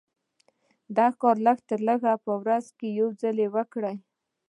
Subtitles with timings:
[0.97, 3.95] دا کار لږ تر لږه په ورځ کې يو ځل وکړئ.